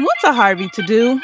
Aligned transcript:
What's 0.00 0.24
a 0.24 0.32
Harvey 0.32 0.68
to 0.70 0.82
do? 0.82 1.20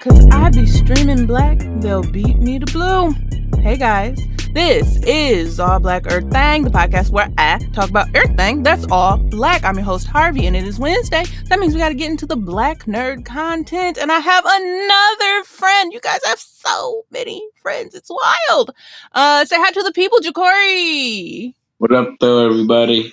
Cause 0.00 0.26
I 0.30 0.50
be 0.50 0.64
streaming 0.66 1.26
black, 1.26 1.58
they'll 1.80 2.08
beat 2.08 2.38
me 2.38 2.58
to 2.58 2.66
blue. 2.66 3.14
Hey 3.60 3.76
guys, 3.76 4.18
this 4.52 4.98
is 5.04 5.58
All 5.58 5.80
Black 5.80 6.06
Earth 6.06 6.30
Thing, 6.30 6.62
the 6.62 6.70
podcast 6.70 7.10
where 7.10 7.28
I 7.36 7.58
talk 7.72 7.90
about 7.90 8.08
Earth 8.16 8.22
everything 8.42 8.62
that's 8.62 8.86
all 8.90 9.18
black. 9.18 9.64
I'm 9.64 9.76
your 9.76 9.84
host 9.84 10.06
Harvey, 10.06 10.46
and 10.46 10.56
it 10.56 10.64
is 10.64 10.78
Wednesday. 10.78 11.24
That 11.48 11.58
means 11.58 11.74
we 11.74 11.80
got 11.80 11.90
to 11.90 11.94
get 11.94 12.10
into 12.10 12.26
the 12.26 12.36
black 12.36 12.84
nerd 12.84 13.24
content. 13.24 13.98
And 13.98 14.10
I 14.10 14.18
have 14.18 14.44
another 14.46 15.44
friend. 15.44 15.92
You 15.92 16.00
guys 16.00 16.20
have 16.24 16.40
so 16.40 17.04
many 17.10 17.46
friends. 17.60 17.94
It's 17.94 18.10
wild. 18.10 18.74
Uh, 19.12 19.44
say 19.44 19.56
hi 19.58 19.70
to 19.70 19.82
the 19.82 19.92
people, 19.92 20.18
Ja'Cory. 20.20 21.54
What 21.78 21.92
up, 21.92 22.08
though, 22.20 22.46
everybody? 22.46 23.12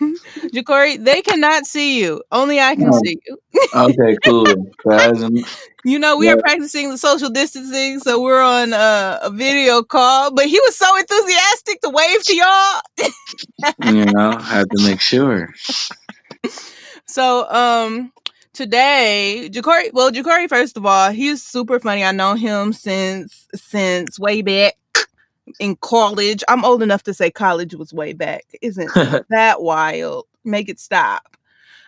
Ja'Cory, 0.54 1.02
they 1.02 1.22
cannot 1.22 1.66
see 1.66 2.00
you. 2.00 2.22
Only 2.32 2.60
I 2.60 2.76
can 2.76 2.90
Oh. 2.92 3.00
see 3.04 3.18
you. 3.26 3.38
Okay, 3.74 4.16
cool. 4.24 4.46
You 5.84 5.98
know, 5.98 6.16
we 6.18 6.28
are 6.28 6.36
practicing 6.36 6.90
the 6.90 6.98
social 6.98 7.30
distancing, 7.30 7.98
so 8.00 8.20
we're 8.20 8.42
on 8.42 8.72
uh, 8.74 9.18
a 9.22 9.30
video 9.30 9.82
call. 9.82 10.32
But 10.32 10.46
he 10.46 10.58
was 10.60 10.76
so 10.76 10.86
enthusiastic 10.98 11.80
to 11.82 11.90
wave 11.90 12.22
to 12.24 12.34
y'all. 12.36 12.82
you 13.94 14.04
know, 14.06 14.36
have 14.38 14.68
to 14.68 14.84
make 14.84 15.00
sure. 15.00 15.48
So, 17.06 17.48
um, 17.50 18.12
today, 18.52 19.48
Ja'Cory. 19.52 19.92
Well, 19.92 20.10
Ja'Cory, 20.10 20.48
first 20.48 20.76
of 20.76 20.84
all, 20.84 21.10
he's 21.10 21.42
super 21.42 21.78
funny. 21.80 22.04
I 22.04 22.12
know 22.12 22.34
him 22.34 22.72
since 22.72 23.46
since 23.54 24.18
way 24.18 24.42
back 24.42 24.74
in 25.58 25.76
college. 25.76 26.42
I'm 26.48 26.64
old 26.64 26.82
enough 26.82 27.02
to 27.04 27.14
say 27.14 27.30
college 27.30 27.74
was 27.74 27.92
way 27.92 28.12
back. 28.12 28.44
Isn't 28.62 28.90
that 29.30 29.62
wild? 29.62 30.26
Make 30.44 30.68
it 30.68 30.80
stop. 30.80 31.36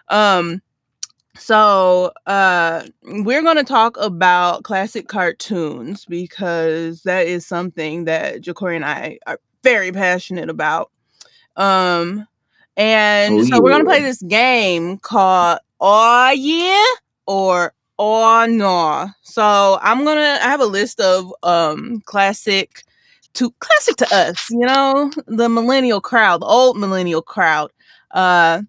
Um. 0.08 0.62
So, 1.36 2.12
uh, 2.26 2.82
we're 3.02 3.40
going 3.40 3.56
to 3.56 3.64
talk 3.64 3.96
about 3.98 4.64
classic 4.64 5.08
cartoons 5.08 6.04
because 6.04 7.02
that 7.04 7.26
is 7.28 7.46
something 7.46 8.04
that 8.04 8.42
Ja'Cory 8.42 8.76
and 8.76 8.84
I 8.84 9.18
are 9.26 9.38
very 9.62 9.90
passionate 9.92 10.50
about. 10.50 10.90
Um, 11.56 12.26
and 12.76 13.38
Oh, 13.38 13.44
so 13.44 13.62
we're 13.62 13.70
going 13.70 13.84
to 13.84 13.88
play 13.88 14.02
this 14.02 14.20
game 14.22 14.98
called 14.98 15.60
Oh 15.80 16.30
Yeah 16.36 16.84
or 17.26 17.72
Oh 17.98 18.46
No. 18.46 19.08
So 19.22 19.78
I'm 19.80 20.04
going 20.04 20.18
to, 20.18 20.44
I 20.44 20.48
have 20.48 20.60
a 20.60 20.66
list 20.66 21.00
of, 21.00 21.32
um, 21.42 22.02
classic 22.04 22.82
to 23.34 23.50
classic 23.60 23.96
to 23.96 24.14
us, 24.14 24.50
you 24.50 24.60
know, 24.60 25.10
the 25.26 25.48
millennial 25.48 26.00
crowd, 26.00 26.42
the 26.42 26.46
old 26.46 26.78
millennial 26.78 27.22
crowd. 27.22 27.70
Uh, 28.10 28.62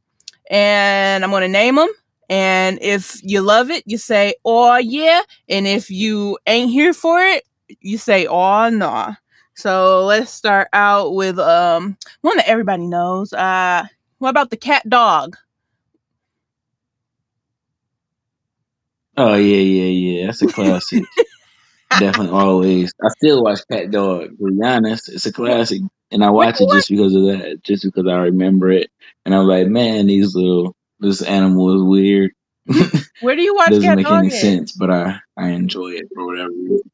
and 0.50 1.24
I'm 1.24 1.32
going 1.32 1.42
to 1.42 1.48
name 1.48 1.76
them. 1.76 1.90
And 2.30 2.80
if 2.82 3.20
you 3.24 3.42
love 3.42 3.70
it, 3.70 3.84
you 3.86 3.98
say, 3.98 4.36
oh, 4.46 4.78
yeah. 4.78 5.22
And 5.50 5.68
if 5.68 5.90
you 5.90 6.38
ain't 6.48 6.72
here 6.72 6.94
for 6.94 7.22
it, 7.22 7.44
you 7.82 7.98
say, 7.98 8.26
oh, 8.28 8.70
nah. 8.70 9.16
So 9.56 10.06
let's 10.06 10.32
start 10.32 10.70
out 10.74 11.14
with 11.14 11.38
um 11.38 11.98
one 12.22 12.38
that 12.38 12.48
everybody 12.48 12.88
knows. 12.88 13.34
Uh, 13.34 13.86
what 14.18 14.30
about 14.30 14.50
the 14.50 14.58
cat 14.58 14.88
dog? 14.90 15.38
Oh 19.18 19.36
yeah, 19.36 19.58
yeah, 19.58 19.84
yeah. 19.84 20.26
That's 20.28 20.42
a 20.42 20.48
classic. 20.48 21.04
Definitely 22.00 22.38
always. 22.38 22.94
I 23.04 23.10
still 23.18 23.44
watch 23.44 23.60
Cat 23.72 23.92
Dog. 23.92 24.38
To 24.38 24.52
be 24.52 24.66
honest, 24.66 25.10
it's 25.10 25.26
a 25.26 25.34
classic, 25.34 25.82
and 26.12 26.24
I 26.24 26.30
watch 26.30 26.62
it 26.62 26.70
just 26.72 26.90
because 26.90 27.14
of 27.16 27.24
that. 27.24 27.62
Just 27.64 27.84
because 27.84 28.08
I 28.08 28.16
remember 28.18 28.72
it, 28.72 28.90
and 29.26 29.36
I'm 29.36 29.46
like, 29.46 29.68
man, 29.68 30.08
these 30.08 30.36
little 30.36 30.76
this 31.00 31.22
animal 31.22 31.76
is 31.76 31.84
weird. 31.84 32.32
Where 33.22 33.36
do 33.36 33.42
you 33.42 33.56
watch 33.56 33.70
Doesn't 33.72 33.84
cat 33.84 33.98
make 33.98 34.06
dog? 34.08 34.20
any 34.20 34.28
at? 34.28 34.34
sense, 34.34 34.72
but 34.72 34.90
I 34.92 35.20
I 35.38 35.50
enjoy 35.50 35.90
it 35.90 36.08
for 36.14 36.26
whatever 36.26 36.50
reason. 36.50 36.90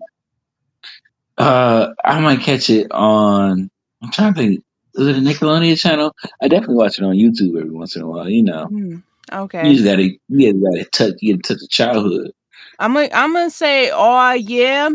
Uh, 1.38 1.94
I 2.04 2.20
might 2.20 2.40
catch 2.42 2.70
it 2.70 2.92
on. 2.92 3.70
I'm 4.02 4.12
trying 4.12 4.34
to 4.34 4.40
think. 4.40 4.64
Is 4.96 5.08
it 5.08 5.18
a 5.18 5.20
Nickelodeon 5.20 5.80
channel? 5.80 6.12
I 6.42 6.48
definitely 6.48 6.76
watch 6.78 6.98
it 6.98 7.06
on 7.06 7.16
YouTube 7.16 7.56
every 7.60 7.70
once 7.70 7.96
in 7.96 8.02
a 8.02 8.08
while. 8.08 8.28
You 8.28 8.44
know, 8.44 9.02
Okay. 9.32 9.68
you 9.68 9.74
just 9.76 9.86
gotta 9.86 10.04
you 10.30 10.52
just 10.54 10.64
gotta 10.64 10.86
touch 10.86 11.14
you 11.22 11.36
gotta 11.38 11.54
touch 11.54 11.62
the 11.62 11.68
childhood. 11.68 12.32
I'm 12.80 12.94
gonna 12.94 13.10
I'm 13.14 13.34
gonna 13.34 13.50
say, 13.50 13.92
oh 13.94 14.34
yeah. 14.34 14.90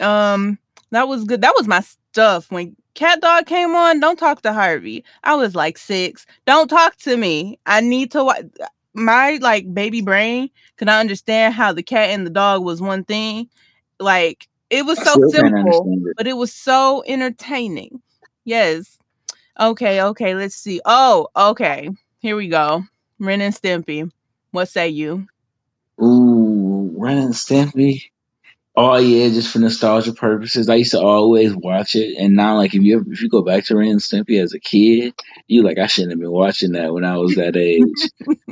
Um, 0.00 0.58
that 0.90 1.08
was 1.08 1.24
good. 1.24 1.40
That 1.40 1.54
was 1.56 1.66
my 1.66 1.80
stuff 1.80 2.50
when 2.50 2.76
Cat 2.94 3.20
Dog 3.20 3.46
came 3.46 3.74
on. 3.74 4.00
Don't 4.00 4.18
talk 4.18 4.42
to 4.42 4.52
Harvey. 4.52 5.04
I 5.24 5.34
was 5.34 5.54
like 5.54 5.78
six. 5.78 6.26
Don't 6.46 6.68
talk 6.68 6.96
to 6.98 7.16
me. 7.16 7.58
I 7.66 7.80
need 7.80 8.10
to 8.12 8.24
watch. 8.24 8.44
My 8.94 9.38
like 9.40 9.72
baby 9.72 10.02
brain 10.02 10.50
could 10.76 10.86
not 10.86 11.00
understand 11.00 11.54
how 11.54 11.72
the 11.72 11.82
cat 11.82 12.10
and 12.10 12.26
the 12.26 12.30
dog 12.30 12.62
was 12.62 12.82
one 12.82 13.04
thing. 13.04 13.48
Like 13.98 14.48
it 14.68 14.84
was 14.84 14.98
I 14.98 15.04
so 15.04 15.16
simple, 15.30 15.86
it. 16.06 16.16
but 16.16 16.26
it 16.26 16.36
was 16.36 16.52
so 16.52 17.02
entertaining. 17.06 18.02
Yes. 18.44 18.98
Okay. 19.58 20.02
Okay. 20.02 20.34
Let's 20.34 20.56
see. 20.56 20.80
Oh, 20.84 21.28
okay. 21.36 21.88
Here 22.18 22.36
we 22.36 22.48
go. 22.48 22.84
Ren 23.18 23.40
and 23.40 23.54
Stimpy. 23.54 24.10
What 24.50 24.68
say 24.68 24.88
you? 24.88 25.26
And 27.08 27.34
Stimpy. 27.34 28.02
Oh 28.74 28.96
yeah, 28.96 29.28
just 29.28 29.52
for 29.52 29.58
nostalgia 29.58 30.14
purposes. 30.14 30.68
I 30.70 30.76
used 30.76 30.92
to 30.92 31.00
always 31.00 31.54
watch 31.54 31.94
it, 31.94 32.16
and 32.18 32.34
now 32.34 32.56
like 32.56 32.74
if 32.74 32.82
you 32.82 32.96
ever, 32.96 33.04
if 33.12 33.20
you 33.20 33.28
go 33.28 33.42
back 33.42 33.64
to 33.64 33.76
Ren 33.76 33.90
and 33.90 34.00
Stimpy 34.00 34.42
as 34.42 34.54
a 34.54 34.60
kid, 34.60 35.12
you 35.46 35.62
like 35.62 35.78
I 35.78 35.86
shouldn't 35.86 36.12
have 36.12 36.20
been 36.20 36.30
watching 36.30 36.72
that 36.72 36.94
when 36.94 37.04
I 37.04 37.18
was 37.18 37.34
that 37.34 37.54
age. 37.54 37.82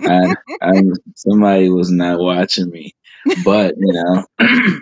I, 0.03 0.35
I 0.61 0.83
somebody 1.17 1.71
was 1.71 1.91
not 1.91 2.21
watching 2.21 2.69
me, 2.71 2.95
but 3.45 3.75
you 3.79 3.93
know, 3.95 4.27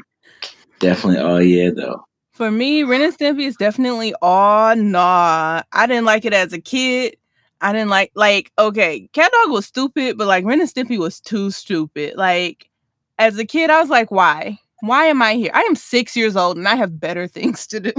definitely. 0.80 1.22
Oh 1.22 1.38
yeah, 1.38 1.70
though. 1.70 2.04
For 2.32 2.50
me, 2.50 2.82
Ren 2.82 3.02
and 3.02 3.16
Stimpy 3.16 3.46
is 3.46 3.56
definitely 3.56 4.14
oh 4.20 4.74
nah. 4.76 5.62
I 5.72 5.86
didn't 5.86 6.04
like 6.04 6.24
it 6.24 6.34
as 6.34 6.52
a 6.52 6.60
kid. 6.60 7.16
I 7.60 7.72
didn't 7.72 7.90
like 7.90 8.10
like 8.16 8.50
okay, 8.58 9.08
Cat 9.12 9.30
Dog 9.30 9.52
was 9.52 9.66
stupid, 9.66 10.18
but 10.18 10.26
like 10.26 10.44
Ren 10.44 10.60
and 10.60 10.68
Stimpy 10.68 10.98
was 10.98 11.20
too 11.20 11.52
stupid. 11.52 12.16
Like 12.16 12.68
as 13.18 13.38
a 13.38 13.44
kid, 13.44 13.70
I 13.70 13.80
was 13.80 13.90
like, 13.90 14.10
why? 14.10 14.58
Why 14.80 15.06
am 15.06 15.22
I 15.22 15.34
here? 15.34 15.50
I 15.54 15.62
am 15.62 15.74
six 15.74 16.16
years 16.16 16.36
old 16.36 16.56
and 16.56 16.68
I 16.68 16.76
have 16.76 17.00
better 17.00 17.26
things 17.26 17.66
to 17.68 17.80
do. 17.80 17.92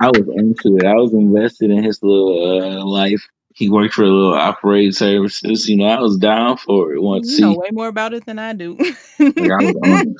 I 0.00 0.08
was 0.08 0.28
into 0.36 0.76
it. 0.76 0.84
I 0.84 0.94
was 0.94 1.12
invested 1.14 1.70
in 1.70 1.82
his 1.82 2.02
little 2.02 2.60
uh, 2.60 2.84
life. 2.84 3.26
He 3.54 3.70
worked 3.70 3.94
for 3.94 4.02
a 4.02 4.08
little 4.08 4.34
operating 4.34 4.92
services. 4.92 5.68
You 5.68 5.76
know, 5.76 5.86
I 5.86 6.00
was 6.00 6.16
down 6.16 6.56
for 6.56 6.92
it. 6.92 7.00
once. 7.00 7.32
you 7.32 7.40
know 7.42 7.52
see? 7.52 7.58
way 7.58 7.68
more 7.70 7.88
about 7.88 8.12
it 8.14 8.26
than 8.26 8.38
I 8.38 8.52
do. 8.52 8.76
Like, 9.18 9.50
I 9.50 9.62
was 9.62 9.76
on 9.82 10.08
it. 10.08 10.16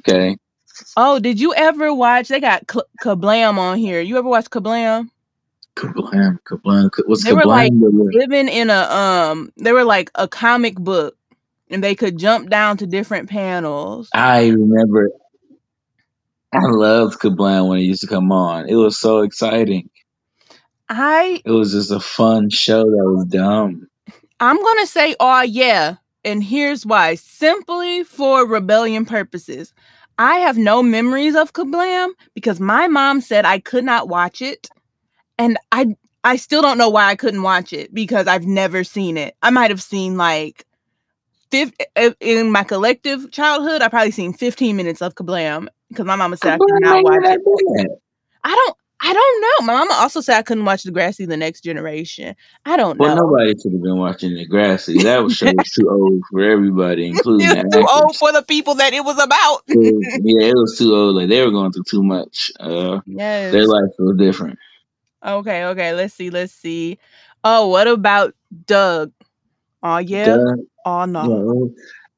Okay. 0.00 0.36
oh, 0.96 1.18
did 1.20 1.38
you 1.38 1.54
ever 1.54 1.94
watch? 1.94 2.28
They 2.28 2.40
got 2.40 2.66
K- 2.66 2.80
Kablam 3.02 3.58
on 3.58 3.78
here. 3.78 4.00
You 4.00 4.18
ever 4.18 4.28
watch 4.28 4.46
Kablam? 4.46 5.10
Kablam, 5.76 6.38
kablam. 6.42 6.90
Was 7.06 7.22
They 7.22 7.32
were 7.32 7.44
like 7.44 7.72
living 7.74 8.48
in 8.48 8.70
a 8.70 8.82
um 8.90 9.52
they 9.56 9.72
were 9.72 9.84
like 9.84 10.10
a 10.16 10.26
comic 10.26 10.74
book 10.74 11.16
and 11.70 11.82
they 11.84 11.94
could 11.94 12.18
jump 12.18 12.50
down 12.50 12.76
to 12.78 12.86
different 12.86 13.28
panels 13.30 14.10
I 14.14 14.48
remember. 14.48 15.10
I 16.54 16.60
loved 16.66 17.20
Kablam 17.20 17.68
when 17.68 17.78
it 17.78 17.82
used 17.84 18.02
to 18.02 18.08
come 18.08 18.32
on. 18.32 18.68
It 18.68 18.74
was 18.76 18.98
so 18.98 19.20
exciting. 19.20 19.90
i 20.88 21.42
It 21.44 21.50
was 21.52 21.72
just 21.72 21.90
a 21.90 22.00
fun 22.00 22.50
show 22.50 22.84
that 22.84 23.04
was 23.14 23.26
dumb. 23.26 23.88
i'm 24.40 24.62
gonna 24.62 24.86
say 24.86 25.14
oh 25.20 25.42
yeah 25.42 25.96
and 26.24 26.42
here's 26.44 26.86
why 26.86 27.14
simply 27.14 28.04
for 28.04 28.46
rebellion 28.46 29.04
purposes 29.06 29.72
i 30.18 30.36
have 30.36 30.58
no 30.58 30.82
memories 30.82 31.34
of 31.36 31.52
kablam 31.52 32.10
because 32.34 32.60
my 32.60 32.88
mom 32.88 33.20
said 33.20 33.44
i 33.44 33.58
could 33.58 33.84
not 33.84 34.08
watch 34.08 34.42
it 34.42 34.68
and 35.38 35.58
i 35.72 35.94
i 36.24 36.36
still 36.36 36.62
don't 36.62 36.78
know 36.78 36.90
why 36.90 37.06
i 37.06 37.16
couldn't 37.16 37.42
watch 37.42 37.72
it 37.72 37.92
because 37.94 38.26
i've 38.26 38.46
never 38.46 38.84
seen 38.84 39.16
it 39.16 39.36
i 39.42 39.50
might 39.50 39.70
have 39.70 39.82
seen 39.82 40.16
like 40.16 40.64
fif- 41.50 41.72
uh, 41.96 42.10
in 42.20 42.50
my 42.50 42.64
collective 42.64 43.30
childhood 43.32 43.82
i 43.82 43.88
probably 43.88 44.10
seen 44.10 44.32
15 44.32 44.76
minutes 44.76 45.02
of 45.02 45.14
kablam 45.14 45.68
because 45.88 46.06
my 46.06 46.16
mama 46.16 46.36
said 46.36 46.54
i 46.54 46.58
could 46.58 46.80
not 46.80 47.02
watch 47.04 47.20
it 47.24 47.40
bad. 47.76 47.88
I 48.42 48.54
don't 48.54 48.76
I 49.02 49.14
don't 49.14 49.40
know. 49.40 49.66
My 49.66 49.78
mama 49.78 49.94
also 49.94 50.20
said 50.20 50.36
I 50.36 50.42
couldn't 50.42 50.66
watch 50.66 50.82
Degrassi 50.82 51.26
the 51.26 51.36
next 51.36 51.62
generation. 51.62 52.36
I 52.66 52.76
don't 52.76 52.98
Well, 52.98 53.16
know. 53.16 53.22
nobody 53.22 53.54
should 53.58 53.72
have 53.72 53.82
been 53.82 53.96
watching 53.96 54.32
Degrassi. 54.32 55.02
That 55.02 55.24
was 55.24 55.36
show 55.36 55.50
was 55.50 55.70
too 55.70 55.88
old 55.88 56.22
for 56.30 56.40
everybody, 56.40 57.06
including 57.10 57.48
It's 57.48 57.74
the 57.74 57.80
too 57.80 57.86
old 57.88 58.16
for 58.16 58.30
the 58.30 58.42
people 58.42 58.74
that 58.74 58.92
it 58.92 59.02
was 59.02 59.18
about. 59.18 59.62
It 59.68 60.20
yeah, 60.22 60.48
it 60.48 60.54
was 60.54 60.76
too 60.76 60.94
old. 60.94 61.16
Like 61.16 61.30
they 61.30 61.42
were 61.42 61.50
going 61.50 61.72
through 61.72 61.84
too 61.84 62.02
much. 62.02 62.52
Uh, 62.60 63.00
yes. 63.06 63.52
their 63.52 63.66
life 63.66 63.88
was 63.98 64.18
different. 64.18 64.58
Okay, 65.24 65.64
okay. 65.64 65.94
Let's 65.94 66.12
see. 66.14 66.28
Let's 66.28 66.52
see. 66.52 66.98
Oh, 67.42 67.68
what 67.68 67.88
about 67.88 68.34
Doug? 68.66 69.12
Oh 69.82 69.96
yeah. 69.96 70.26
Doug, 70.26 70.58
Oh 70.84 71.04
no. 71.04 71.70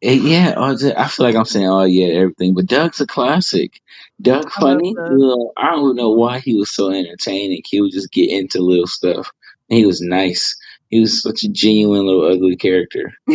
yeah, 0.03 0.11
Eh, 0.11 0.15
yeah, 0.15 0.55
oh, 0.57 0.77
ju- 0.77 0.93
I 0.97 1.07
feel 1.07 1.27
like 1.27 1.37
I'm 1.37 1.45
saying, 1.45 1.69
oh 1.69 1.85
yeah, 1.85 2.07
everything. 2.07 2.55
But 2.55 2.67
Doug's 2.67 3.01
a 3.01 3.07
classic. 3.07 3.81
Doug 4.21 4.47
I 4.57 4.61
funny. 4.61 4.95
Doug. 4.95 5.13
You 5.13 5.53
I 5.57 5.71
don't 5.71 5.97
know 5.97 6.11
why 6.11 6.41
he 6.41 6.55
was 6.57 6.75
so 6.75 6.91
entertaining. 6.91 7.63
He 7.65 7.81
would 7.81 7.93
just 7.93 8.13
get 8.13 8.31
into 8.31 8.61
little 8.61 8.87
stuff. 8.87 9.31
And 9.71 9.79
he 9.79 9.87
was 9.87 10.01
nice. 10.01 10.57
He 10.91 11.01
was 11.01 11.23
such 11.23 11.45
a 11.45 11.49
genuine 11.49 12.05
little 12.05 12.25
ugly 12.27 12.57
character. 12.57 13.13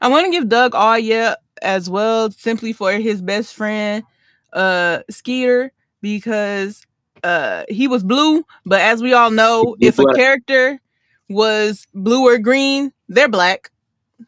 I 0.00 0.08
want 0.08 0.26
to 0.26 0.30
give 0.30 0.48
Doug 0.48 0.74
all 0.74 0.98
yeah 0.98 1.34
as 1.62 1.90
well, 1.90 2.30
simply 2.30 2.72
for 2.72 2.92
his 2.92 3.20
best 3.20 3.54
friend, 3.54 4.04
uh, 4.52 5.00
Skeeter, 5.10 5.72
because 6.00 6.86
uh 7.24 7.64
he 7.68 7.88
was 7.88 8.02
blue. 8.02 8.44
But 8.64 8.80
as 8.80 9.02
we 9.02 9.12
all 9.12 9.30
know, 9.30 9.76
if 9.80 9.98
a 9.98 10.06
character 10.14 10.80
was 11.28 11.86
blue 11.94 12.26
or 12.26 12.38
green, 12.38 12.92
they're 13.10 13.28
black. 13.28 13.70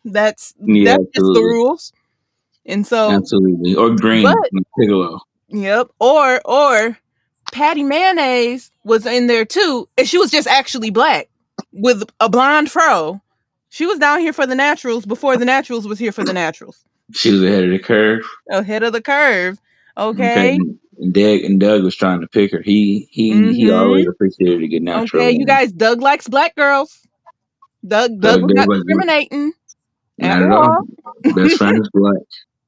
That's 0.05 0.55
Yeah, 0.61 0.97
that's 0.99 1.05
just 1.15 1.33
the 1.35 1.41
rules. 1.43 1.93
And 2.67 2.87
so 2.87 3.11
Absolutely. 3.11 3.75
Or 3.75 3.91
green. 3.97 4.23
But- 4.25 4.37
Piccolo. 4.79 5.21
Yep. 5.49 5.89
Or 6.01 6.41
or 6.45 6.99
Patty 7.53 7.83
Mayonnaise 7.83 8.71
was 8.85 9.05
in 9.07 9.27
there 9.27 9.45
too, 9.45 9.89
and 9.99 10.09
she 10.09 10.17
was 10.19 10.31
just 10.31 10.47
actually 10.49 10.91
black 10.91 11.29
with 11.73 12.05
a 12.21 12.29
blonde 12.29 12.71
fro. 12.71 13.21
She 13.69 13.85
was 13.87 13.99
down 13.99 14.21
here 14.21 14.33
for 14.33 14.47
the 14.47 14.55
naturals 14.55 15.05
before 15.07 15.37
the 15.37 15.45
naturals 15.45 15.87
was 15.87 15.99
here 15.99 16.13
for 16.13 16.25
the 16.25 16.33
naturals. 16.33 16.85
She 17.13 17.31
was 17.33 17.43
ahead 17.43 17.65
of 17.65 17.71
the 17.71 17.79
curve. 17.79 18.25
Ahead 18.51 18.83
of 18.83 18.93
the 18.95 19.03
curve. 19.03 19.59
Okay. 19.99 20.55
And 20.57 20.79
Doug 21.13 21.41
and 21.41 21.61
Doug 21.61 21.83
was 21.83 21.97
trying 21.97 22.21
to 22.23 22.29
pick 22.29 22.53
her. 22.53 22.63
He 22.63 23.09
he 23.11 23.33
he 23.53 23.65
Mhm. 23.67 23.79
always 23.79 24.07
appreciated 24.07 24.63
a 24.63 24.69
good 24.69 24.83
natural. 24.83 25.23
Okay, 25.23 25.33
you 25.37 25.45
guys, 25.45 25.73
Doug 25.73 26.01
likes 26.01 26.29
black 26.29 26.55
girls. 26.57 27.07
Doug 27.87 28.21
Doug 28.21 28.41
Doug 28.41 28.43
was 28.43 28.55
not 28.55 28.69
discriminating. 28.69 29.53
Not 30.19 30.43
at 30.43 30.51
all. 30.51 30.85
Best 31.35 31.57
friend 31.57 31.81
is 31.81 31.91
black. 31.93 32.23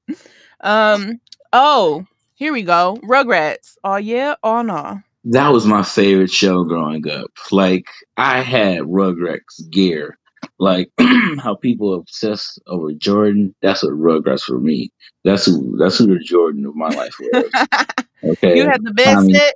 Um, 0.60 1.20
oh, 1.52 2.06
here 2.36 2.50
we 2.54 2.62
go. 2.62 2.98
Rugrats. 3.02 3.76
Oh 3.84 3.96
yeah, 3.96 4.34
oh 4.42 4.62
no. 4.62 5.00
That 5.24 5.50
was 5.50 5.66
my 5.66 5.82
favorite 5.82 6.30
show 6.30 6.64
growing 6.64 7.06
up. 7.10 7.30
Like 7.50 7.84
I 8.16 8.40
had 8.40 8.80
Rugrats 8.82 9.68
gear. 9.70 10.16
Like 10.58 10.90
how 11.38 11.54
people 11.54 11.92
obsess 11.94 12.58
over 12.66 12.92
Jordan. 12.92 13.54
That's 13.60 13.82
what 13.82 13.92
Rugrats 13.92 14.42
for 14.44 14.58
me. 14.58 14.90
That's 15.24 15.44
who. 15.44 15.76
That's 15.78 15.98
who 15.98 16.06
the 16.06 16.18
Jordan 16.24 16.64
of 16.64 16.74
my 16.76 16.88
life 16.88 17.14
was. 17.20 17.44
Okay. 18.24 18.56
you 18.56 18.66
had 18.66 18.82
the 18.82 18.92
best 18.94 19.16
Tommy. 19.16 19.34
set. 19.34 19.54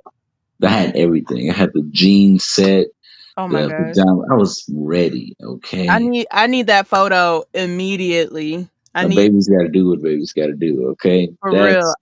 I 0.63 0.69
had 0.69 0.95
everything. 0.95 1.49
I 1.49 1.53
had 1.53 1.71
the 1.73 1.81
jeans 1.89 2.43
set. 2.43 2.85
Oh 3.39 3.47
my 3.47 3.61
pajama. 3.61 4.23
I 4.29 4.35
was 4.35 4.65
ready. 4.75 5.33
Okay. 5.41 5.87
I 5.87 5.99
need 5.99 6.27
I 6.29 6.45
need 6.47 6.67
that 6.67 6.87
photo 6.87 7.45
immediately. 7.53 8.67
I 8.93 9.07
need 9.07 9.15
baby's 9.15 9.47
got 9.47 9.61
to 9.61 9.69
do 9.69 9.87
what 9.87 10.01
baby's 10.01 10.33
got 10.33 10.47
to 10.47 10.53
do. 10.53 10.89
Okay. 10.89 11.29
for 11.41 11.51
real. 11.51 11.93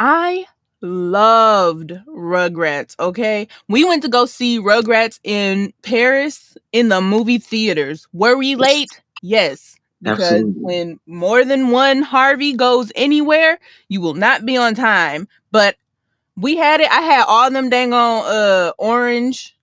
I 0.00 0.46
loved 0.80 1.92
Rugrats. 2.08 2.98
Okay, 2.98 3.46
we 3.68 3.84
went 3.84 4.02
to 4.02 4.08
go 4.08 4.26
see 4.26 4.58
Rugrats 4.58 5.20
in 5.22 5.72
Paris 5.82 6.56
in 6.72 6.88
the 6.88 7.00
movie 7.00 7.38
theaters. 7.38 8.08
Were 8.12 8.36
we 8.36 8.56
late? 8.56 9.00
Yes, 9.22 9.76
because 10.02 10.32
Absolutely. 10.32 10.60
when 10.60 11.00
more 11.06 11.44
than 11.44 11.70
one 11.70 12.02
Harvey 12.02 12.52
goes 12.52 12.90
anywhere, 12.96 13.60
you 13.88 14.00
will 14.00 14.14
not 14.14 14.44
be 14.44 14.56
on 14.56 14.74
time. 14.74 15.28
But 15.52 15.76
we 16.36 16.56
had 16.56 16.80
it. 16.80 16.90
I 16.90 17.00
had 17.00 17.26
all 17.28 17.48
them 17.48 17.70
dang 17.70 17.92
on 17.92 18.24
uh 18.26 18.72
orange. 18.76 19.54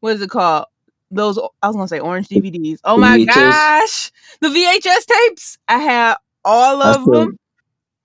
What 0.00 0.14
is 0.16 0.22
it 0.22 0.30
called? 0.30 0.66
Those 1.10 1.38
I 1.62 1.68
was 1.68 1.76
gonna 1.76 1.88
say 1.88 2.00
orange 2.00 2.28
DVDs. 2.28 2.80
Oh 2.84 2.98
my 2.98 3.18
VHS? 3.18 3.34
gosh, 3.34 4.12
the 4.40 4.48
VHS 4.48 5.06
tapes. 5.06 5.58
I 5.66 5.78
had 5.78 6.16
all 6.44 6.82
of 6.82 7.02
still- 7.02 7.14
them. 7.14 7.38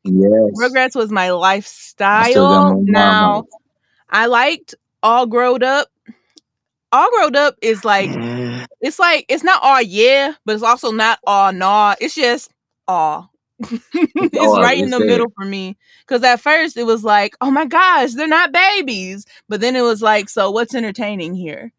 Yes. 0.05 0.51
Rugrats 0.57 0.95
was 0.95 1.11
my 1.11 1.29
I 1.29 1.59
still 1.61 2.49
got 2.49 2.69
lifestyle. 2.69 2.81
Now. 2.83 3.45
I 4.09 4.25
liked 4.27 4.75
All 5.01 5.25
Growed 5.25 5.63
Up. 5.63 5.87
All 6.91 7.09
Growed 7.11 7.35
Up 7.35 7.55
is 7.61 7.83
like 7.83 8.09
mm. 8.09 8.65
it's 8.81 8.99
like 8.99 9.25
it's 9.29 9.43
not 9.43 9.63
all 9.63 9.81
yeah, 9.81 10.33
but 10.45 10.55
it's 10.55 10.63
also 10.63 10.91
not 10.91 11.19
all 11.25 11.51
nah. 11.51 11.95
It's 11.99 12.15
just 12.15 12.51
all. 12.87 13.31
it's 13.59 14.57
right 14.57 14.77
in 14.77 14.89
the 14.89 14.99
middle 14.99 15.31
for 15.35 15.45
me. 15.45 15.77
Cause 16.05 16.21
at 16.23 16.41
first 16.41 16.75
it 16.75 16.83
was 16.83 17.03
like, 17.03 17.35
oh 17.39 17.49
my 17.49 17.65
gosh, 17.65 18.11
they're 18.13 18.27
not 18.27 18.51
babies. 18.51 19.25
But 19.47 19.61
then 19.61 19.75
it 19.75 19.81
was 19.81 20.01
like, 20.01 20.27
so 20.27 20.51
what's 20.51 20.75
entertaining 20.75 21.33
here? 21.33 21.71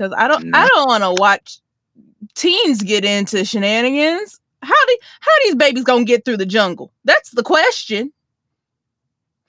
Cause 0.00 0.14
I 0.16 0.28
don't 0.28 0.54
I 0.54 0.66
don't 0.66 0.88
want 0.88 1.02
to 1.02 1.12
watch 1.20 1.58
teens 2.34 2.82
get 2.82 3.04
into 3.04 3.44
shenanigans. 3.44 4.40
How 4.62 4.86
do 4.86 4.98
how 5.20 5.30
these 5.44 5.56
babies 5.56 5.84
gonna 5.84 6.04
get 6.04 6.24
through 6.24 6.38
the 6.38 6.46
jungle? 6.46 6.90
That's 7.04 7.32
the 7.32 7.42
question. 7.42 8.10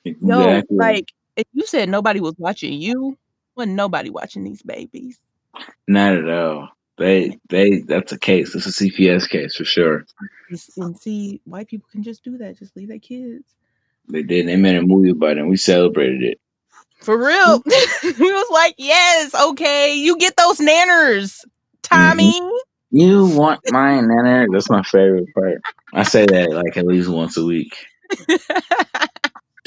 Yo, 0.03 0.13
Exactly. 0.42 0.77
like 0.77 1.13
if 1.38 1.45
you 1.53 1.65
said 1.65 1.88
nobody 1.88 2.19
was 2.19 2.36
watching 2.38 2.74
you, 2.74 3.18
wasn't 3.56 3.75
nobody 3.75 4.09
watching 4.09 4.44
these 4.44 4.62
babies. 4.62 5.18
Not 5.88 6.18
at 6.18 6.30
all. 6.30 6.68
They 6.97 7.39
they 7.47 7.80
that's 7.80 8.12
a 8.12 8.19
case. 8.19 8.54
It's 8.54 8.65
a 8.65 8.83
CPS 8.83 9.30
case 9.30 9.56
for 9.56 9.63
sure. 9.63 10.06
And 10.75 11.00
see, 11.00 11.39
white 11.45 11.69
people 11.69 11.88
can 11.89 12.04
just 12.04 12.25
do 12.25 12.38
that. 12.39 12.59
Just 12.59 12.75
leave 12.75 12.89
their 12.89 13.00
kids. 13.00 13.56
They 14.09 14.24
did. 14.24 14.50
They 14.50 14.57
made 14.57 14.75
a 14.75 14.81
movie 14.81 15.12
about 15.12 15.38
it 15.38 15.39
and 15.39 15.50
we 15.50 15.56
celebrated 15.56 16.24
it. 16.24 16.42
For 17.01 17.18
real. 17.18 17.63
we 18.04 18.31
was 18.31 18.50
like, 18.51 18.75
yes, 18.78 19.33
okay, 19.33 19.95
you 19.95 20.18
get 20.18 20.36
those 20.38 20.60
nanners, 20.60 21.44
Tommy. 21.81 22.39
You 22.92 23.25
want 23.25 23.62
my 23.72 23.94
nanner? 23.94 24.48
That's 24.51 24.69
my 24.69 24.83
favorite 24.83 25.33
part. 25.33 25.62
I 25.94 26.04
say 26.04 26.25
that 26.25 26.51
like 26.51 26.75
at 26.78 26.86
least 26.86 27.10
once 27.10 27.38
a 27.38 27.45
week. 27.45 27.75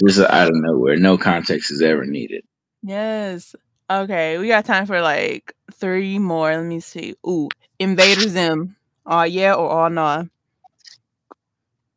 Just 0.04 0.20
out 0.20 0.48
of 0.48 0.54
nowhere. 0.54 0.96
No 0.96 1.16
context 1.16 1.70
is 1.70 1.82
ever 1.82 2.04
needed. 2.04 2.44
yes. 2.82 3.54
Okay, 3.90 4.38
we 4.38 4.48
got 4.48 4.64
time 4.64 4.86
for 4.86 5.02
like 5.02 5.54
three 5.74 6.18
more. 6.18 6.56
Let 6.56 6.64
me 6.64 6.80
see. 6.80 7.14
Ooh, 7.26 7.48
Invader 7.78 8.28
Zim. 8.28 8.76
Oh 9.06 9.24
yeah 9.24 9.54
or 9.54 9.84
oh 9.84 9.88
no. 9.88 10.28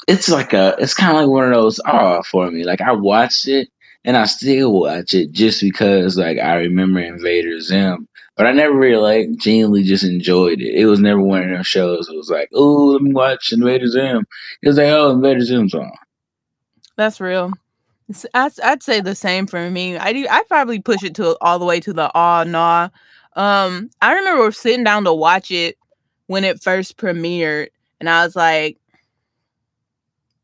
It's 0.08 0.30
like 0.30 0.54
a 0.54 0.76
it's 0.80 0.94
kinda 0.94 1.14
like 1.14 1.28
one 1.28 1.46
of 1.46 1.54
those 1.54 1.80
ah 1.86 2.22
for 2.24 2.52
me. 2.52 2.64
Like 2.66 2.82
I 2.82 2.92
watched 2.92 3.48
it 3.48 3.70
and 4.08 4.16
I 4.16 4.26
still 4.26 4.72
watch 4.72 5.14
it 5.14 5.34
just 5.34 5.62
because 5.62 6.18
like 6.18 6.40
I 6.40 6.56
remember 6.56 7.02
Invader 7.02 7.60
Zim. 7.60 8.08
But 8.38 8.48
I 8.48 8.54
never 8.54 8.74
really 8.74 9.28
like 9.28 9.38
genuinely 9.38 9.84
just 9.84 10.06
enjoyed 10.06 10.62
it. 10.62 10.76
It 10.76 10.86
was 10.86 11.00
never 11.00 11.22
one 11.22 11.44
of 11.44 11.58
those 11.58 11.68
shows. 11.68 12.08
It 12.08 12.16
was 12.16 12.30
like, 12.30 12.50
oh, 12.54 12.86
let 12.86 13.02
me 13.02 13.12
watch 13.12 13.52
Invader 13.52 13.88
Zim. 13.88 14.26
It 14.62 14.68
was 14.70 14.78
like, 14.78 14.88
oh, 14.88 15.12
Invader 15.12 15.42
Zim's 15.42 15.74
on. 15.74 15.92
That's 16.96 17.20
real. 17.20 17.52
I'd, 18.34 18.60
I'd 18.64 18.84
say 18.84 19.02
the 19.02 19.14
same 19.14 19.46
for 19.46 19.70
me. 19.70 19.98
I 19.98 20.14
do. 20.14 20.26
I 20.30 20.42
probably 20.48 20.80
push 20.80 21.04
it 21.04 21.16
to 21.16 21.38
all 21.42 21.60
the 21.60 21.66
way 21.66 21.82
to 21.82 21.92
the 21.92 22.10
aw 22.16 22.46
nah. 22.46 22.90
Um, 23.36 23.90
I 24.02 24.14
remember 24.14 24.50
sitting 24.54 24.86
down 24.86 25.04
to 25.04 25.14
watch 25.14 25.52
it 25.52 25.78
when 26.28 26.46
it 26.46 26.64
first 26.64 26.98
premiered, 26.98 27.68
and 28.00 28.10
I 28.10 28.24
was 28.24 28.38
like, 28.38 28.78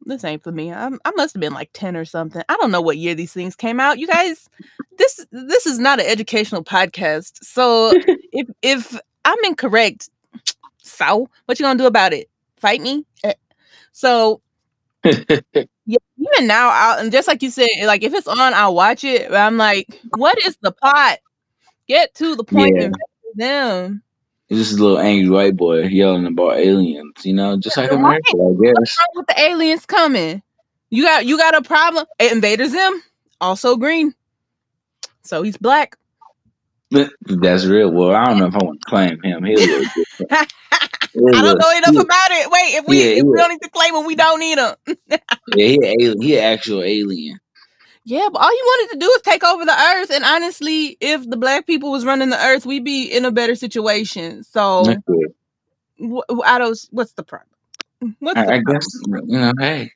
"This 0.06 0.24
ain't 0.24 0.44
for 0.44 0.52
me." 0.52 0.72
I, 0.72 0.88
I 0.88 1.12
must 1.16 1.34
have 1.34 1.42
been 1.42 1.54
like 1.54 1.70
ten 1.74 1.96
or 1.96 2.06
something. 2.06 2.44
I 2.50 2.56
don't 2.58 2.72
know 2.72 2.82
what 2.82 2.98
year 2.98 3.16
these 3.16 3.34
things 3.34 3.56
came 3.56 3.80
out. 3.80 4.00
You 4.00 4.08
guys, 4.08 4.50
this 4.98 5.26
this 5.32 5.66
is 5.66 5.80
not 5.80 6.00
an 6.00 6.06
educational 6.06 6.64
podcast. 6.64 7.44
So 7.44 7.92
if 8.32 8.48
if 8.62 9.00
I'm 9.26 9.38
incorrect, 9.44 10.10
so 10.78 11.30
what 11.46 11.60
you 11.60 11.66
gonna 11.66 11.78
do 11.78 11.88
about 11.88 12.14
it? 12.14 12.30
Fight 12.58 12.82
me? 12.82 13.06
Eh. 13.24 13.34
So 13.92 14.42
yeah, 15.04 15.98
even 16.18 16.48
now, 16.48 16.70
I'll, 16.72 17.00
and 17.00 17.12
just 17.12 17.28
like 17.28 17.44
you 17.44 17.50
said, 17.50 17.68
like 17.86 18.04
if 18.04 18.14
it's 18.14 18.28
on, 18.28 18.54
I'll 18.54 18.76
watch 18.76 19.04
it. 19.04 19.30
But 19.30 19.38
I'm 19.38 19.58
like, 19.58 20.02
what 20.16 20.38
is 20.46 20.58
the 20.62 20.72
plot? 20.72 21.20
Get 21.88 22.14
to 22.16 22.36
the 22.36 22.44
point. 22.44 22.76
Yeah. 22.78 22.84
and 22.86 22.96
them. 23.36 24.04
He's 24.50 24.60
just 24.60 24.80
a 24.80 24.82
little 24.84 25.00
angry 25.00 25.30
white 25.30 25.56
boy 25.58 25.84
yelling 25.84 26.28
about 26.28 26.58
aliens, 26.58 27.26
you 27.26 27.34
know, 27.34 27.58
just 27.58 27.78
like 27.78 27.92
America, 27.92 28.22
I 28.34 28.36
What's 28.38 28.90
guess. 28.90 28.98
wrong 29.00 29.08
with 29.16 29.28
the 29.28 29.40
aliens 29.40 29.86
coming? 29.86 30.44
You 30.90 31.04
got 31.04 31.26
you 31.26 31.38
got 31.38 31.56
a 31.56 31.62
problem? 31.62 32.06
Eh, 32.20 32.32
Invader 32.32 32.68
Zim's 32.68 33.04
also 33.42 33.78
green, 33.78 34.14
so 35.24 35.42
he's 35.44 35.58
black. 35.58 35.98
That's 36.92 37.66
real. 37.66 37.92
Well, 37.92 38.14
I 38.16 38.26
don't 38.26 38.40
know 38.40 38.48
if 38.48 38.56
I 38.56 38.64
want 38.64 38.82
to 38.82 38.90
claim 38.90 39.22
him. 39.24 39.44
He's 39.44 39.60
a 39.62 39.68
little 39.68 39.86
different. 39.96 40.32
I 41.34 41.42
don't 41.42 41.60
know 41.60 41.72
enough 41.78 42.04
about 42.04 42.32
it. 42.32 42.52
Wait, 42.52 42.76
if 42.76 42.86
we 42.88 43.00
Yeah, 43.00 43.18
if 43.18 43.26
we 43.26 43.38
don't 43.38 43.50
need 43.52 43.62
to 43.64 43.70
claim 43.70 43.96
him, 43.96 44.06
we 44.06 44.16
don't 44.16 44.40
need 44.40 44.58
him. 44.58 44.76
Yeah, 45.56 45.68
he. 45.98 46.16
He 46.20 46.38
an 46.38 46.44
actual 46.44 46.84
alien. 46.84 47.40
Yeah, 48.06 48.28
but 48.32 48.42
all 48.42 48.50
he 48.50 48.62
wanted 48.64 48.94
to 48.94 49.00
do 49.00 49.12
is 49.12 49.22
take 49.22 49.44
over 49.44 49.66
the 49.66 49.72
earth. 49.72 50.12
And 50.12 50.24
honestly, 50.26 50.98
if 51.00 51.30
the 51.30 51.38
black 51.38 51.66
people 51.66 51.92
was 51.92 52.06
running 52.06 52.30
the 52.30 52.46
earth, 52.46 52.66
we'd 52.66 52.84
be 52.84 53.06
in 53.06 53.26
a 53.26 53.32
better 53.32 53.56
situation. 53.56 54.44
So, 54.44 54.84
That's 54.86 55.02
I 56.46 56.58
don't. 56.60 56.78
What's 56.92 57.14
the 57.14 57.24
problem? 57.24 57.50
What's 58.20 58.44
the 58.44 58.52
I, 58.52 58.56
I 58.56 58.62
problem? 58.62 58.76
guess 58.76 58.88
you 59.28 59.40
know. 59.40 59.54
Hey, 59.60 59.92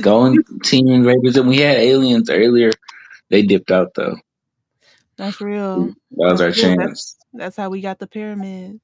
going 0.00 0.38
team 0.64 0.88
invaders, 0.88 1.36
and 1.36 1.48
we 1.48 1.58
had 1.58 1.78
aliens 1.78 2.30
earlier. 2.30 2.70
They 3.30 3.42
dipped 3.42 3.70
out 3.70 3.94
though. 3.94 4.16
That's 5.16 5.40
real. 5.40 5.94
That 6.12 6.32
was 6.32 6.40
our 6.40 6.52
That's 6.52 6.56
real. 6.56 6.76
chance. 6.76 7.16
That's 7.32 7.56
how 7.56 7.70
we 7.70 7.80
got 7.80 7.98
the 7.98 8.06
pyramid. 8.06 8.80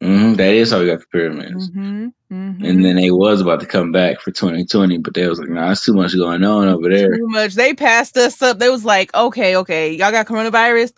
Hmm 0.00 0.34
That 0.34 0.54
is 0.54 0.70
how 0.70 0.80
we 0.80 0.86
got 0.86 1.00
the 1.00 1.06
pyramids. 1.06 1.70
Mm-hmm. 1.70 2.08
Mm-hmm. 2.32 2.64
And 2.64 2.84
then 2.84 2.96
they 2.96 3.10
was 3.10 3.40
about 3.40 3.60
to 3.60 3.66
come 3.66 3.92
back 3.92 4.20
for 4.20 4.30
2020, 4.30 4.98
but 4.98 5.14
they 5.14 5.28
was 5.28 5.40
like, 5.40 5.48
"Nah, 5.48 5.72
it's 5.72 5.84
too 5.84 5.94
much 5.94 6.16
going 6.16 6.44
on 6.44 6.68
over 6.68 6.88
there." 6.88 7.16
Too 7.16 7.28
much. 7.28 7.54
They 7.54 7.74
passed 7.74 8.16
us 8.16 8.40
up. 8.40 8.58
They 8.58 8.70
was 8.70 8.84
like, 8.84 9.12
okay, 9.14 9.56
okay, 9.56 9.92
y'all 9.92 10.12
got 10.12 10.26
coronavirus. 10.26 10.92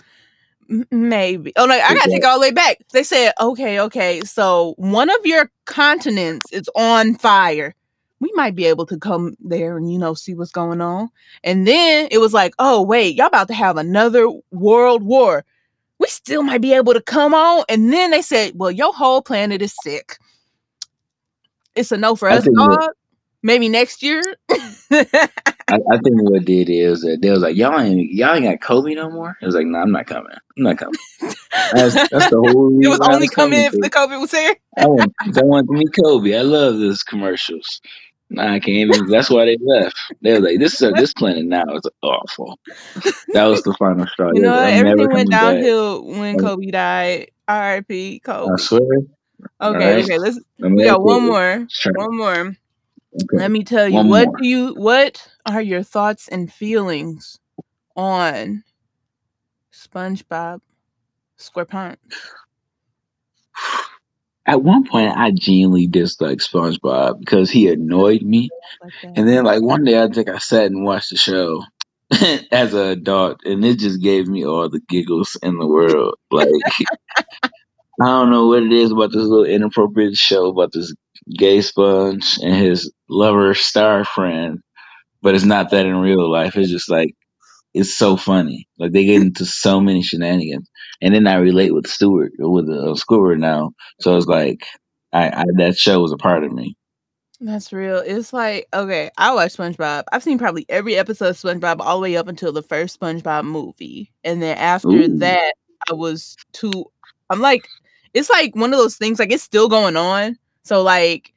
M- 0.70 0.86
maybe. 0.90 1.52
Oh 1.56 1.66
no, 1.66 1.74
I 1.74 1.94
gotta 1.94 2.10
take 2.10 2.24
all 2.24 2.38
the 2.38 2.42
way 2.42 2.50
back. 2.52 2.78
They 2.92 3.02
said, 3.02 3.32
okay, 3.40 3.80
okay, 3.80 4.20
so 4.20 4.74
one 4.76 5.10
of 5.10 5.24
your 5.24 5.50
continents 5.64 6.52
is 6.52 6.68
on 6.76 7.16
fire. 7.16 7.74
We 8.20 8.30
might 8.34 8.54
be 8.54 8.66
able 8.66 8.86
to 8.86 8.98
come 8.98 9.36
there 9.40 9.76
and 9.76 9.92
you 9.92 9.98
know 9.98 10.14
see 10.14 10.34
what's 10.34 10.52
going 10.52 10.80
on. 10.80 11.08
And 11.42 11.66
then 11.66 12.08
it 12.10 12.18
was 12.18 12.32
like, 12.32 12.54
oh 12.58 12.82
wait, 12.82 13.16
y'all 13.16 13.26
about 13.26 13.48
to 13.48 13.54
have 13.54 13.76
another 13.78 14.30
world 14.50 15.02
war. 15.02 15.44
We 16.02 16.08
still 16.08 16.42
might 16.42 16.60
be 16.60 16.74
able 16.74 16.94
to 16.94 17.00
come 17.00 17.32
on. 17.32 17.64
And 17.68 17.92
then 17.92 18.10
they 18.10 18.22
said, 18.22 18.54
well, 18.56 18.72
your 18.72 18.92
whole 18.92 19.22
planet 19.22 19.62
is 19.62 19.72
sick. 19.84 20.18
It's 21.76 21.92
a 21.92 21.96
no 21.96 22.16
for 22.16 22.28
I 22.28 22.38
us, 22.38 22.44
think 22.44 22.58
what- 22.58 22.96
Maybe 23.44 23.68
next 23.68 24.02
year. 24.02 24.20
I, 24.50 25.06
I 25.68 25.98
think 26.04 26.22
what 26.22 26.44
did 26.44 26.68
is 26.70 27.02
that 27.02 27.18
they 27.22 27.30
was 27.30 27.40
like, 27.42 27.56
y'all 27.56 27.78
ain't 27.80 28.12
y'all 28.12 28.34
ain't 28.34 28.44
got 28.44 28.60
Kobe 28.60 28.94
no 28.94 29.10
more. 29.10 29.36
It 29.40 29.46
was 29.46 29.54
like, 29.54 29.66
no, 29.66 29.78
nah, 29.78 29.82
I'm 29.82 29.92
not 29.92 30.06
coming. 30.06 30.32
I'm 30.56 30.62
not 30.62 30.78
coming. 30.78 30.98
That's, 31.72 31.94
that's 31.94 32.30
the 32.30 32.36
whole 32.36 32.66
reason. 32.70 32.82
it 32.84 32.88
was 32.88 33.00
only 33.00 33.28
coming 33.28 33.60
if 33.60 33.72
the 33.72 33.90
COVID 33.90 34.20
was 34.20 34.30
here. 34.32 34.54
I 34.78 34.86
want, 34.86 35.12
I 35.24 35.42
want 35.42 35.66
to 35.68 35.72
meet 35.72 35.88
Kobe. 35.94 36.36
I 36.36 36.42
love 36.42 36.78
those 36.78 37.02
commercials. 37.02 37.80
Nah, 38.32 38.54
I 38.54 38.60
can't 38.60 38.68
even. 38.68 39.06
That's 39.08 39.30
why 39.30 39.44
they 39.44 39.58
left. 39.60 39.96
They 40.22 40.32
was 40.32 40.40
like, 40.40 40.58
"This 40.58 40.80
is 40.80 40.92
this 40.94 41.12
planet 41.12 41.44
now 41.44 41.64
is 41.74 41.82
awful." 42.02 42.58
That 43.34 43.44
was 43.44 43.62
the 43.62 43.74
final 43.78 44.06
straw. 44.06 44.30
You 44.32 44.42
know 44.42 44.48
like, 44.56 44.74
"I'm 44.74 44.84
never 44.84 45.02
Everything 45.02 45.12
went 45.12 45.30
coming 45.30 45.30
back." 45.30 45.54
downhill 45.54 46.04
when 46.06 46.38
Kobe 46.38 46.70
died. 46.70 47.30
R.I.P. 47.48 48.20
Kobe. 48.20 48.52
I 48.52 48.56
swear. 48.56 48.80
Okay, 49.60 49.94
right. 49.94 50.04
okay. 50.04 50.18
Let's. 50.18 50.40
Let 50.58 50.72
We 50.72 50.84
got 50.84 51.02
one 51.02 51.26
more. 51.26 51.66
Sure. 51.70 51.92
One 51.94 52.16
more. 52.16 52.40
Okay. 53.14 53.36
Let 53.36 53.50
me 53.50 53.64
tell 53.64 53.86
you. 53.88 53.96
One 53.96 54.08
What 54.08 54.26
more. 54.28 54.36
do 54.38 54.48
you? 54.48 54.74
What 54.74 55.28
are 55.46 55.60
your 55.62 55.82
thoughts 55.82 56.28
and 56.28 56.50
feelings 56.52 57.38
on 57.96 58.64
SpongeBob 59.72 60.60
SquarePants? 61.38 61.98
At 64.46 64.62
one 64.62 64.84
point, 64.86 65.16
I 65.16 65.30
genuinely 65.30 65.86
disliked 65.86 66.42
SpongeBob 66.42 67.20
because 67.20 67.50
he 67.50 67.68
annoyed 67.68 68.22
me. 68.22 68.50
Like. 68.82 68.92
And 69.16 69.28
then, 69.28 69.44
like 69.44 69.62
one 69.62 69.84
day, 69.84 70.02
I 70.02 70.08
think 70.08 70.28
I 70.28 70.38
sat 70.38 70.66
and 70.66 70.84
watched 70.84 71.10
the 71.10 71.16
show 71.16 71.62
as 72.52 72.74
an 72.74 72.88
adult, 72.88 73.40
and 73.44 73.64
it 73.64 73.78
just 73.78 74.02
gave 74.02 74.26
me 74.28 74.44
all 74.44 74.68
the 74.68 74.80
giggles 74.88 75.36
in 75.42 75.58
the 75.58 75.66
world. 75.66 76.16
Like 76.30 76.48
I 78.00 78.06
don't 78.06 78.30
know 78.30 78.46
what 78.48 78.62
it 78.62 78.72
is 78.72 78.90
about 78.90 79.12
this 79.12 79.22
little 79.22 79.44
inappropriate 79.44 80.16
show 80.16 80.48
about 80.48 80.72
this 80.72 80.94
gay 81.38 81.60
sponge 81.60 82.38
and 82.42 82.54
his 82.54 82.90
lover 83.08 83.54
star 83.54 84.04
friend, 84.04 84.60
but 85.22 85.34
it's 85.34 85.44
not 85.44 85.70
that 85.70 85.86
in 85.86 85.96
real 85.96 86.30
life. 86.30 86.56
It's 86.56 86.70
just 86.70 86.90
like 86.90 87.14
it's 87.74 87.96
so 87.96 88.16
funny. 88.16 88.68
Like 88.78 88.92
they 88.92 89.04
get 89.04 89.22
into 89.22 89.46
so 89.46 89.80
many 89.80 90.02
shenanigans, 90.02 90.68
and 91.00 91.14
then 91.14 91.26
I 91.26 91.34
relate 91.36 91.74
with 91.74 91.86
Stewart 91.86 92.32
with 92.38 92.68
uh, 92.68 92.94
Squidward 92.94 93.38
now. 93.38 93.72
So 94.00 94.16
it's 94.16 94.26
like 94.26 94.64
I, 95.12 95.28
I 95.28 95.44
that 95.56 95.76
show 95.76 96.00
was 96.00 96.12
a 96.12 96.16
part 96.16 96.44
of 96.44 96.52
me. 96.52 96.76
That's 97.40 97.72
real. 97.72 97.96
It's 97.98 98.32
like, 98.32 98.68
okay, 98.72 99.10
I 99.18 99.34
watch 99.34 99.56
SpongeBob. 99.56 100.04
I've 100.12 100.22
seen 100.22 100.38
probably 100.38 100.64
every 100.68 100.94
episode 100.96 101.30
of 101.30 101.36
SpongeBob 101.36 101.80
all 101.80 101.96
the 101.96 102.02
way 102.02 102.16
up 102.16 102.28
until 102.28 102.52
the 102.52 102.62
first 102.62 103.00
SpongeBob 103.00 103.44
movie. 103.44 104.12
And 104.22 104.40
then 104.40 104.56
after 104.56 104.90
Ooh. 104.90 105.18
that, 105.18 105.54
I 105.90 105.94
was 105.94 106.36
too 106.52 106.86
I'm 107.30 107.40
like 107.40 107.66
it's 108.14 108.30
like 108.30 108.54
one 108.54 108.72
of 108.72 108.78
those 108.78 108.96
things 108.96 109.18
like 109.18 109.32
it's 109.32 109.42
still 109.42 109.68
going 109.68 109.96
on. 109.96 110.36
So 110.64 110.82
like 110.82 111.32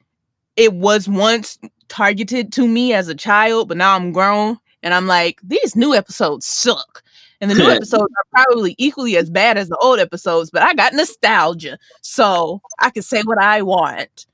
it 0.56 0.74
was 0.74 1.08
once 1.08 1.58
targeted 1.88 2.52
to 2.52 2.68
me 2.68 2.92
as 2.92 3.08
a 3.08 3.14
child, 3.14 3.68
but 3.68 3.76
now 3.76 3.94
I'm 3.94 4.12
grown 4.12 4.58
and 4.86 4.94
I'm 4.94 5.08
like 5.08 5.40
these 5.42 5.74
new 5.74 5.94
episodes 5.94 6.46
suck. 6.46 7.02
And 7.40 7.50
the 7.50 7.56
new 7.56 7.68
episodes 7.70 8.04
are 8.04 8.44
probably 8.44 8.76
equally 8.78 9.16
as 9.16 9.28
bad 9.28 9.58
as 9.58 9.68
the 9.68 9.76
old 9.78 9.98
episodes, 9.98 10.48
but 10.48 10.62
I 10.62 10.74
got 10.74 10.94
nostalgia. 10.94 11.76
So 12.00 12.62
I 12.78 12.90
can 12.90 13.02
say 13.02 13.22
what 13.22 13.38
I 13.38 13.62
want. 13.62 14.26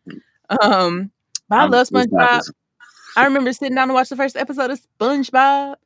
Um 0.63 1.11
but 1.49 1.59
I 1.59 1.65
love 1.65 1.89
SpongeBob. 1.89 2.43
I 3.17 3.25
remember 3.25 3.53
sitting 3.55 3.75
down 3.75 3.89
to 3.89 3.95
watch 3.95 4.11
the 4.11 4.17
first 4.17 4.37
episode 4.37 4.71
of 4.71 4.81
SpongeBob. 5.01 5.77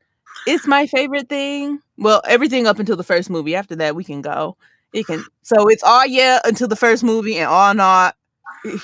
It's 0.48 0.66
my 0.66 0.88
favorite 0.88 1.28
thing. 1.28 1.80
Well, 1.96 2.20
everything 2.26 2.66
up 2.66 2.80
until 2.80 2.96
the 2.96 3.04
first 3.04 3.30
movie. 3.30 3.54
After 3.54 3.76
that, 3.76 3.94
we 3.94 4.02
can 4.02 4.20
go. 4.20 4.56
It 4.92 5.06
can. 5.06 5.24
So 5.42 5.68
it's 5.68 5.84
all 5.84 6.06
yeah 6.06 6.40
until 6.44 6.66
the 6.66 6.76
first 6.76 7.04
movie 7.04 7.38
and 7.38 7.48
all 7.48 7.72
not 7.72 8.16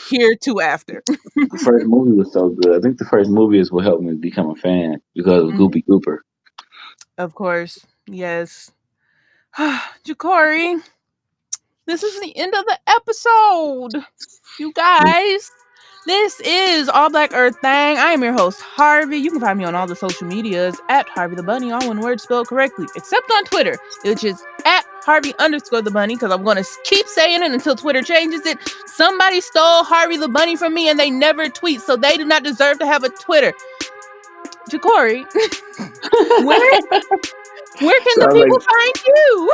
here 0.09 0.35
to 0.43 0.61
after. 0.61 1.03
The 1.37 1.59
first 1.65 1.87
movie 1.87 2.13
was 2.13 2.33
so 2.33 2.51
good. 2.51 2.77
I 2.77 2.81
think 2.81 2.99
the 2.99 3.05
first 3.07 3.31
movie 3.31 3.59
is 3.59 3.71
what 3.73 3.85
helped 3.85 4.03
me 4.03 4.15
become 4.15 4.51
a 4.51 4.55
fan 4.57 5.01
because 5.15 5.43
of 5.45 5.51
Mhm. 5.51 5.57
Goofy 5.59 5.83
Goober. 5.83 6.25
Of 7.19 7.35
course, 7.35 7.85
yes. 8.07 8.71
Ja'Cory, 9.59 10.81
this 11.87 12.03
is 12.03 12.21
the 12.21 12.37
end 12.37 12.55
of 12.55 12.65
the 12.65 12.79
episode. 12.87 14.05
You 14.59 14.73
guys, 14.73 15.51
this 16.07 16.41
is 16.41 16.89
All 16.89 17.11
Black 17.11 17.33
Earth 17.35 17.57
Thing. 17.61 17.99
I 17.99 18.13
am 18.13 18.23
your 18.23 18.33
host, 18.33 18.61
Harvey. 18.61 19.19
You 19.19 19.31
can 19.31 19.41
find 19.41 19.59
me 19.59 19.65
on 19.65 19.75
all 19.75 19.87
the 19.87 19.97
social 19.97 20.27
medias 20.27 20.81
at 20.89 21.09
Harvey 21.09 21.37
the 21.37 21.43
Bunny, 21.43 21.71
all 21.73 21.87
one 21.87 22.01
word 22.01 22.21
spelled 22.21 22.49
correctly, 22.49 22.87
except 22.97 23.31
on 23.31 23.45
Twitter, 23.45 23.77
which 24.05 24.25
is 24.25 24.43
at 24.65 24.82
Harvey 25.05 25.35
underscore 25.39 25.83
the 25.83 25.91
bunny, 25.91 26.15
because 26.17 26.31
I'm 26.33 26.43
going 26.45 26.57
to 26.63 26.65
keep 26.85 27.07
saying 27.07 27.43
it 27.43 27.51
until 27.53 27.75
Twitter 27.77 28.03
changes 28.03 28.47
it. 28.47 28.59
Somebody 28.87 29.41
stole 29.41 29.85
Harvey 29.85 30.17
the 30.17 30.29
Bunny 30.29 30.57
from 30.57 30.75
me 30.75 30.89
and 30.89 30.99
they 30.99 31.11
never 31.11 31.49
tweet, 31.49 31.81
so 31.81 31.97
they 31.97 32.17
do 32.17 32.25
not 32.25 32.43
deserve 32.45 32.79
to 32.81 32.87
have 32.87 33.03
a 33.05 33.09
Twitter. 33.09 33.53
Ja'Cory, 34.71 35.25
Where- 36.45 36.81
where 37.81 38.01
can 38.01 38.19
the 38.21 38.31
people 38.33 38.59
like- 38.59 38.63
find 38.63 39.03
you? 39.07 39.53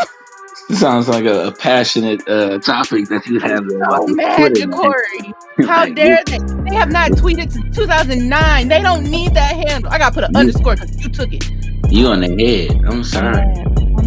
Sounds 0.76 1.08
like 1.08 1.24
a, 1.24 1.46
a 1.46 1.52
passionate 1.52 2.28
uh, 2.28 2.58
topic 2.58 3.08
that 3.08 3.26
you 3.26 3.40
have. 3.40 3.64
On 3.90 4.14
mad, 4.14 4.52
Ja'Cory. 4.52 5.32
How 5.66 5.84
Like, 5.84 5.94
dare 5.94 6.22
they? 6.26 6.38
They 6.38 6.74
have 6.74 6.90
not 6.90 7.12
tweeted 7.12 7.50
since 7.52 7.74
2009. 7.74 8.68
They 8.68 8.82
don't 8.82 9.04
need 9.04 9.32
that 9.34 9.56
handle. 9.56 9.90
I 9.90 9.96
got 9.98 10.10
to 10.10 10.14
put 10.14 10.24
an 10.24 10.30
You- 10.34 10.40
underscore 10.40 10.74
because 10.74 11.02
you 11.02 11.08
took 11.08 11.32
it. 11.32 11.48
You 11.90 12.08
on 12.08 12.20
the 12.20 12.28
head. 12.36 12.84
I'm 12.86 13.02
sorry. 13.02 13.46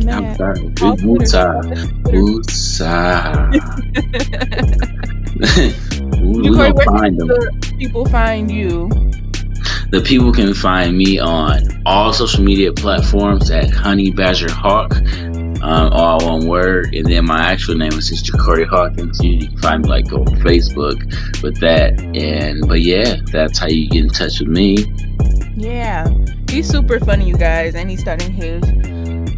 I'm 0.09 0.35
sorry. 0.35 0.61
Big. 0.61 0.99
Wootsa. 0.99 1.61
Wootsa. 2.03 3.51
we 6.21 6.49
gonna 6.49 6.73
where 6.73 6.85
find 6.85 7.19
them. 7.19 7.27
the 7.27 7.75
people 7.77 8.05
find 8.05 8.51
you? 8.51 8.89
The 9.91 10.01
people 10.01 10.31
can 10.31 10.53
find 10.53 10.97
me 10.97 11.19
on 11.19 11.59
all 11.85 12.13
social 12.13 12.43
media 12.43 12.71
platforms 12.71 13.51
at 13.51 13.69
Honey 13.69 14.09
Badger 14.11 14.51
Hawk, 14.51 14.95
um, 14.95 15.91
all 15.91 16.25
one 16.25 16.47
word. 16.47 16.95
And 16.95 17.05
then 17.05 17.25
my 17.25 17.51
actual 17.51 17.75
name 17.75 17.93
is 17.93 18.07
just 18.09 18.25
Ja'Cory 18.25 18.65
Hawkins. 18.67 19.21
You, 19.21 19.33
you 19.33 19.47
can 19.49 19.57
find 19.57 19.83
me 19.83 19.89
like 19.89 20.11
on 20.13 20.25
Facebook 20.41 21.03
with 21.43 21.59
that. 21.59 21.99
And 22.15 22.67
but 22.67 22.81
yeah, 22.81 23.17
that's 23.31 23.59
how 23.59 23.67
you 23.67 23.89
get 23.89 24.03
in 24.05 24.09
touch 24.09 24.39
with 24.39 24.47
me. 24.49 24.77
Yeah, 25.57 26.09
he's 26.49 26.69
super 26.69 26.99
funny, 26.99 27.27
you 27.27 27.37
guys, 27.37 27.75
and 27.75 27.89
he's 27.89 27.99
starting 27.99 28.31
his 28.31 28.63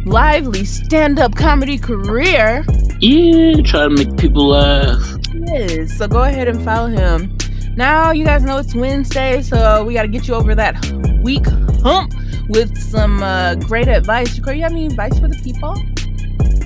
lively 0.04 0.64
stand-up 0.64 1.34
comedy 1.34 1.78
career. 1.78 2.64
Yeah, 3.00 3.62
try 3.62 3.84
to 3.84 3.90
make 3.90 4.16
people 4.16 4.48
laugh. 4.48 5.02
Yes, 5.32 5.96
so 5.98 6.08
go 6.08 6.22
ahead 6.22 6.48
and 6.48 6.62
follow 6.62 6.88
him. 6.88 7.36
Now 7.76 8.12
you 8.12 8.24
guys 8.24 8.44
know 8.44 8.58
it's 8.58 8.74
Wednesday, 8.74 9.42
so 9.42 9.84
we 9.84 9.94
got 9.94 10.02
to 10.02 10.08
get 10.08 10.28
you 10.28 10.34
over 10.34 10.54
that 10.54 10.74
week 11.22 11.44
hump 11.82 12.12
with 12.48 12.76
some 12.78 13.22
uh, 13.22 13.56
great 13.56 13.88
advice. 13.88 14.38
Ja'Cory, 14.38 14.56
you 14.56 14.62
have 14.62 14.72
any 14.72 14.86
advice 14.86 15.18
for 15.18 15.28
the 15.28 15.40
people? 15.42 15.74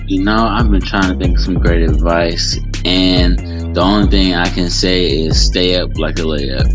You 0.07 0.25
know, 0.25 0.47
I've 0.47 0.71
been 0.71 0.81
trying 0.81 1.13
to 1.13 1.19
think 1.19 1.39
of 1.39 1.45
some 1.45 1.55
great 1.55 1.83
advice, 1.83 2.59
and 2.85 3.39
the 3.75 3.81
only 3.81 4.09
thing 4.09 4.35
I 4.35 4.49
can 4.49 4.69
say 4.69 5.07
is 5.07 5.41
stay 5.41 5.77
up 5.77 5.97
like 5.97 6.19
a 6.19 6.23
layup. 6.23 6.67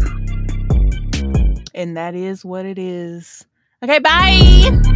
And 1.76 1.98
that 1.98 2.16
is 2.16 2.46
what 2.46 2.66
it 2.66 2.78
is. 2.78 3.46
Okay, 3.84 4.00
bye. 4.00 4.93